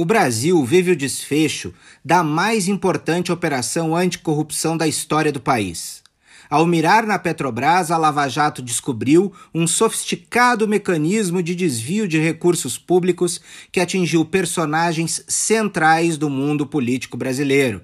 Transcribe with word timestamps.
o 0.00 0.04
Brasil 0.06 0.64
vive 0.64 0.92
o 0.92 0.96
desfecho 0.96 1.74
da 2.02 2.24
mais 2.24 2.68
importante 2.68 3.30
operação 3.30 3.94
anticorrupção 3.94 4.74
da 4.74 4.88
história 4.88 5.30
do 5.30 5.42
país. 5.42 6.02
Ao 6.48 6.64
mirar 6.64 7.06
na 7.06 7.18
Petrobras, 7.18 7.90
a 7.90 7.98
Lava 7.98 8.26
Jato 8.26 8.62
descobriu 8.62 9.30
um 9.54 9.66
sofisticado 9.66 10.66
mecanismo 10.66 11.42
de 11.42 11.54
desvio 11.54 12.08
de 12.08 12.18
recursos 12.18 12.78
públicos 12.78 13.42
que 13.70 13.78
atingiu 13.78 14.24
personagens 14.24 15.22
centrais 15.28 16.16
do 16.16 16.30
mundo 16.30 16.66
político 16.66 17.18
brasileiro. 17.18 17.82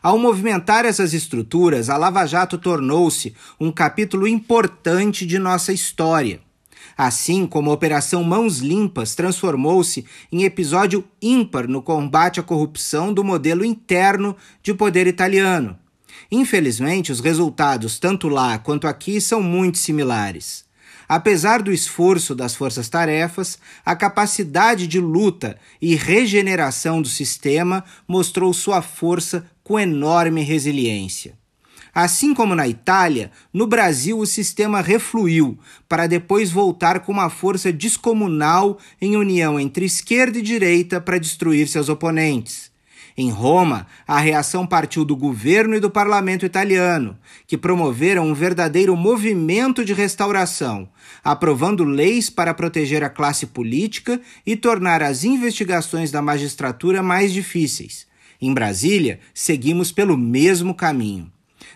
Ao 0.00 0.16
movimentar 0.16 0.84
essas 0.84 1.12
estruturas, 1.12 1.90
a 1.90 1.96
Lava 1.96 2.24
Jato 2.26 2.58
tornou-se 2.58 3.34
um 3.58 3.72
capítulo 3.72 4.28
importante 4.28 5.26
de 5.26 5.36
nossa 5.36 5.72
história. 5.72 6.40
Assim 7.02 7.46
como 7.46 7.70
a 7.70 7.72
Operação 7.72 8.22
Mãos 8.22 8.58
Limpas 8.58 9.14
transformou-se 9.14 10.04
em 10.30 10.42
episódio 10.42 11.02
ímpar 11.22 11.66
no 11.66 11.80
combate 11.80 12.38
à 12.38 12.42
corrupção 12.42 13.10
do 13.10 13.24
modelo 13.24 13.64
interno 13.64 14.36
de 14.62 14.74
poder 14.74 15.06
italiano. 15.06 15.78
Infelizmente, 16.30 17.10
os 17.10 17.20
resultados, 17.20 17.98
tanto 17.98 18.28
lá 18.28 18.58
quanto 18.58 18.86
aqui, 18.86 19.18
são 19.18 19.42
muito 19.42 19.78
similares. 19.78 20.66
Apesar 21.08 21.62
do 21.62 21.72
esforço 21.72 22.34
das 22.34 22.54
forças-tarefas, 22.54 23.58
a 23.82 23.96
capacidade 23.96 24.86
de 24.86 25.00
luta 25.00 25.56
e 25.80 25.94
regeneração 25.94 27.00
do 27.00 27.08
sistema 27.08 27.82
mostrou 28.06 28.52
sua 28.52 28.82
força 28.82 29.46
com 29.64 29.80
enorme 29.80 30.42
resiliência. 30.42 31.39
Assim 31.94 32.32
como 32.32 32.54
na 32.54 32.68
Itália, 32.68 33.30
no 33.52 33.66
Brasil 33.66 34.18
o 34.18 34.26
sistema 34.26 34.80
refluiu, 34.80 35.58
para 35.88 36.06
depois 36.06 36.50
voltar 36.50 37.00
com 37.00 37.12
uma 37.12 37.28
força 37.28 37.72
descomunal 37.72 38.78
em 39.00 39.16
união 39.16 39.58
entre 39.58 39.84
esquerda 39.84 40.38
e 40.38 40.42
direita 40.42 41.00
para 41.00 41.18
destruir 41.18 41.66
seus 41.68 41.88
oponentes. 41.88 42.70
Em 43.16 43.28
Roma, 43.28 43.86
a 44.06 44.18
reação 44.18 44.66
partiu 44.66 45.04
do 45.04 45.16
governo 45.16 45.74
e 45.74 45.80
do 45.80 45.90
parlamento 45.90 46.46
italiano, 46.46 47.18
que 47.46 47.58
promoveram 47.58 48.26
um 48.26 48.32
verdadeiro 48.34 48.96
movimento 48.96 49.84
de 49.84 49.92
restauração, 49.92 50.88
aprovando 51.22 51.84
leis 51.84 52.30
para 52.30 52.54
proteger 52.54 53.02
a 53.02 53.10
classe 53.10 53.46
política 53.46 54.20
e 54.46 54.56
tornar 54.56 55.02
as 55.02 55.24
investigações 55.24 56.10
da 56.10 56.22
magistratura 56.22 57.02
mais 57.02 57.32
difíceis. 57.32 58.06
Em 58.40 58.54
Brasília, 58.54 59.20
seguimos 59.34 59.92
pelo 59.92 60.16
mesmo 60.16 60.74
caminho. 60.74 61.30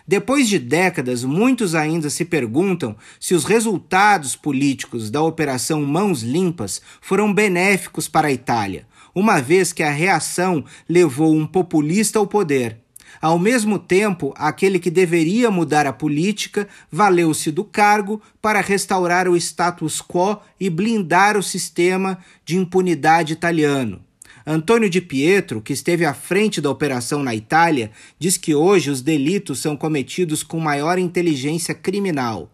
Depois 0.07 0.47
de 0.47 0.59
décadas, 0.59 1.23
muitos 1.23 1.75
ainda 1.75 2.09
se 2.09 2.25
perguntam 2.25 2.95
se 3.19 3.33
os 3.33 3.45
resultados 3.45 4.35
políticos 4.35 5.09
da 5.09 5.21
Operação 5.21 5.83
Mãos 5.83 6.21
Limpas 6.21 6.81
foram 7.01 7.33
benéficos 7.33 8.07
para 8.07 8.27
a 8.27 8.31
Itália, 8.31 8.87
uma 9.13 9.41
vez 9.41 9.73
que 9.73 9.83
a 9.83 9.91
reação 9.91 10.63
levou 10.87 11.35
um 11.35 11.47
populista 11.47 12.19
ao 12.19 12.27
poder. 12.27 12.77
Ao 13.21 13.39
mesmo 13.39 13.79
tempo, 13.79 14.33
aquele 14.37 14.77
que 14.77 14.91
deveria 14.91 15.49
mudar 15.49 15.87
a 15.87 15.93
política 15.93 16.67
valeu-se 16.91 17.49
do 17.49 17.63
cargo 17.63 18.21
para 18.41 18.61
restaurar 18.61 19.27
o 19.27 19.35
status 19.35 20.01
quo 20.01 20.37
e 20.59 20.69
blindar 20.69 21.37
o 21.37 21.43
sistema 21.43 22.19
de 22.43 22.57
impunidade 22.57 23.33
italiano. 23.33 24.04
Antônio 24.47 24.87
Di 24.87 25.01
Pietro, 25.01 25.59
que 25.59 25.73
esteve 25.73 26.05
à 26.05 26.13
frente 26.13 26.61
da 26.61 26.69
operação 26.69 27.23
na 27.23 27.33
Itália, 27.33 27.89
diz 28.19 28.37
que 28.37 28.53
hoje 28.53 28.91
os 28.91 29.01
delitos 29.01 29.59
são 29.59 29.75
cometidos 29.75 30.43
com 30.43 30.59
maior 30.59 30.99
inteligência 30.99 31.73
criminal. 31.73 32.51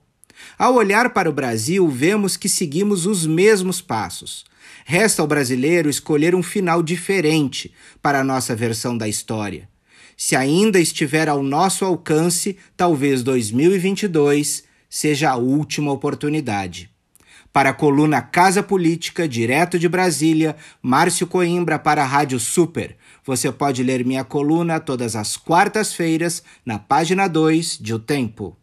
Ao 0.58 0.76
olhar 0.76 1.12
para 1.12 1.30
o 1.30 1.34
Brasil, 1.34 1.88
vemos 1.90 2.38
que 2.38 2.48
seguimos 2.48 3.06
os 3.06 3.26
mesmos 3.26 3.82
passos. 3.82 4.46
Resta 4.86 5.22
ao 5.22 5.28
brasileiro 5.28 5.90
escolher 5.90 6.34
um 6.34 6.42
final 6.42 6.82
diferente 6.82 7.74
para 8.02 8.22
a 8.22 8.24
nossa 8.24 8.56
versão 8.56 8.98
da 8.98 9.08
história. 9.08 9.68
Se 10.16 10.36
ainda 10.36 10.80
estiver 10.80 11.28
ao 11.28 11.44
nosso 11.44 11.84
alcance, 11.84 12.58
talvez 12.78 13.22
2022 13.22 14.64
seja 14.90 15.32
a 15.32 15.36
última 15.36 15.92
oportunidade. 15.92 16.90
Para 17.54 17.72
a 17.72 17.74
coluna 17.74 18.22
Casa 18.22 18.64
Política, 18.64 19.28
direto 19.28 19.78
de 19.78 19.90
Brasília, 19.90 20.56
Márcio 20.82 21.28
Coimbra 21.28 21.78
para 21.78 22.02
a 22.02 22.08
Rádio 22.08 22.40
Super. 22.40 22.96
Você 23.26 23.52
pode 23.52 23.84
ler 23.84 24.06
minha 24.06 24.24
coluna 24.24 24.80
todas 24.80 25.18
as 25.18 25.36
quartas-feiras 25.36 26.44
na 26.66 26.80
página 26.80 27.28
2 27.28 27.78
de 27.78 27.94
O 27.94 28.00
Tempo. 28.00 28.61